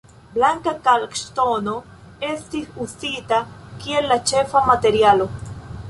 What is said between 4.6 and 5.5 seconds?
materialo.